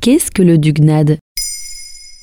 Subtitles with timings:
[0.00, 1.18] Qu'est-ce que le dugnad?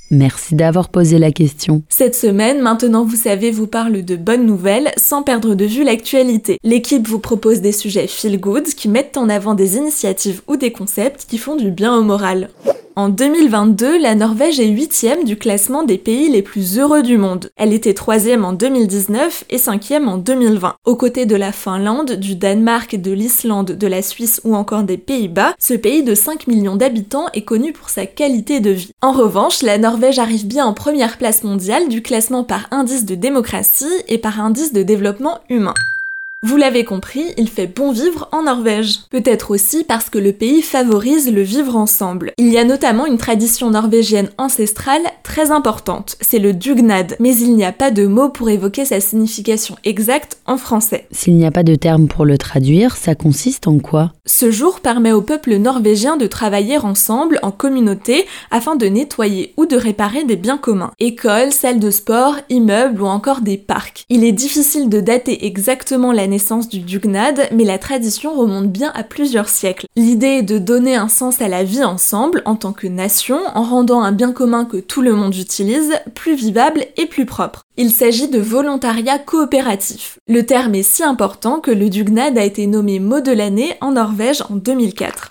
[0.10, 1.84] Merci d'avoir posé la question.
[1.90, 6.58] Cette semaine, maintenant vous savez, vous parle de bonnes nouvelles sans perdre de vue l'actualité.
[6.64, 10.72] L'équipe vous propose des sujets feel good qui mettent en avant des initiatives ou des
[10.72, 12.50] concepts qui font du bien au moral.
[12.98, 17.52] En 2022, la Norvège est huitième du classement des pays les plus heureux du monde.
[17.56, 20.78] Elle était troisième en 2019 et cinquième en 2020.
[20.84, 24.98] Aux côtés de la Finlande, du Danemark, de l'Islande, de la Suisse ou encore des
[24.98, 28.90] Pays-Bas, ce pays de 5 millions d'habitants est connu pour sa qualité de vie.
[29.04, 33.14] En revanche, la Norvège arrive bien en première place mondiale du classement par indice de
[33.14, 35.76] démocratie et par indice de développement humain.
[36.44, 39.00] Vous l'avez compris, il fait bon vivre en Norvège.
[39.10, 42.32] Peut-être aussi parce que le pays favorise le vivre ensemble.
[42.38, 45.02] Il y a notamment une tradition norvégienne ancestrale
[45.38, 49.00] très importante, c'est le dugnad, mais il n'y a pas de mot pour évoquer sa
[49.00, 51.06] signification exacte en français.
[51.12, 54.14] S'il n'y a pas de terme pour le traduire, ça consiste en quoi?
[54.26, 59.68] Ce jour permet au peuple norvégien de travailler ensemble, en communauté, afin de nettoyer ou
[59.68, 60.92] de réparer des biens communs.
[61.00, 64.06] Écoles, salles de sport, immeubles ou encore des parcs.
[64.10, 68.92] Il est difficile de dater exactement la naissance du Dugnad, mais la tradition remonte bien
[68.96, 69.86] à plusieurs siècles.
[69.96, 73.62] L'idée est de donner un sens à la vie ensemble, en tant que nation, en
[73.62, 77.64] rendant un bien commun que tout le monde utilise plus vivable et plus propre.
[77.78, 80.20] Il s'agit de volontariat coopératif.
[80.28, 83.92] Le terme est si important que le Dugnad a été nommé mot de l'année en
[83.92, 85.30] Norvège en 2004.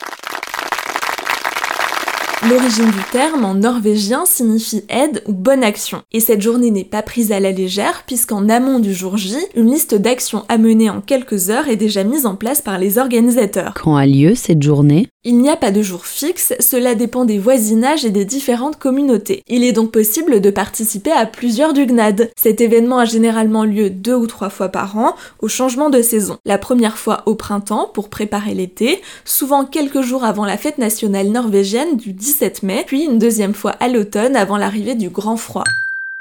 [2.48, 6.02] L'origine du terme en norvégien signifie aide ou bonne action.
[6.12, 9.72] Et cette journée n'est pas prise à la légère puisqu'en amont du jour J, une
[9.72, 13.74] liste d'actions à mener en quelques heures est déjà mise en place par les organisateurs.
[13.74, 15.08] Quand a lieu cette journée?
[15.28, 19.42] Il n'y a pas de jour fixe, cela dépend des voisinages et des différentes communautés.
[19.48, 22.30] Il est donc possible de participer à plusieurs dugnades.
[22.36, 26.38] Cet événement a généralement lieu deux ou trois fois par an, au changement de saison.
[26.44, 31.26] La première fois au printemps pour préparer l'été, souvent quelques jours avant la fête nationale
[31.26, 35.64] norvégienne du 10 mai, puis une deuxième fois à l'automne avant l'arrivée du grand froid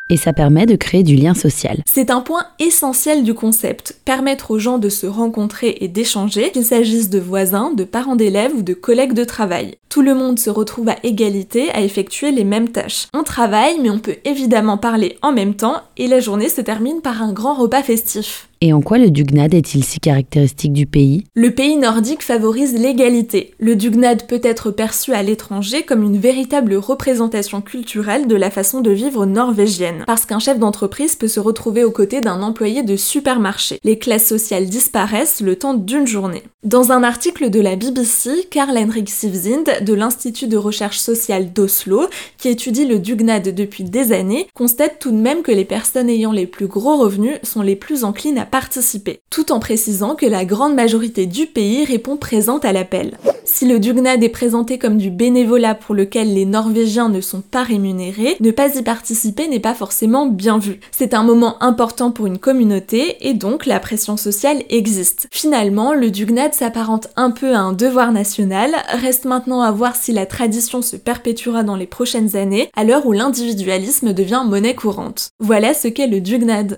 [0.09, 1.81] et ça permet de créer du lien social.
[1.85, 6.65] C'est un point essentiel du concept, permettre aux gens de se rencontrer et d'échanger, qu'il
[6.65, 9.77] s'agisse de voisins, de parents d'élèves ou de collègues de travail.
[9.89, 13.07] Tout le monde se retrouve à égalité à effectuer les mêmes tâches.
[13.13, 17.01] On travaille, mais on peut évidemment parler en même temps, et la journée se termine
[17.01, 18.49] par un grand repas festif.
[18.61, 21.23] Et en quoi le dugnad est-il si caractéristique du pays?
[21.35, 23.53] Le pays nordique favorise l'égalité.
[23.59, 28.81] Le dugnad peut être perçu à l'étranger comme une véritable représentation culturelle de la façon
[28.81, 30.03] de vivre norvégienne.
[30.07, 33.79] Parce qu'un chef d'entreprise peut se retrouver aux côtés d'un employé de supermarché.
[33.83, 36.43] Les classes sociales disparaissent le temps d'une journée.
[36.65, 42.07] Dans un article de la BBC, Karl Henrik Sivzind de l'Institut de recherche sociale d'Oslo,
[42.39, 46.31] qui étudie le dugnad depuis des années, constate tout de même que les personnes ayant
[46.31, 50.43] les plus gros revenus sont les plus enclines à participer, tout en précisant que la
[50.43, 53.15] grande majorité du pays répond présente à l'appel.
[53.47, 57.61] Si le Dugnad est présenté comme du bénévolat pour lequel les Norvégiens ne sont pas
[57.61, 60.79] rémunérés, ne pas y participer n'est pas forcément bien vu.
[60.91, 65.27] C'est un moment important pour une communauté et donc la pression sociale existe.
[65.31, 70.11] Finalement, le Dugnad s'apparente un peu à un devoir national, reste maintenant à voir si
[70.11, 75.29] la tradition se perpétuera dans les prochaines années, à l'heure où l'individualisme devient monnaie courante.
[75.39, 76.77] Voilà ce qu'est le Dugnad.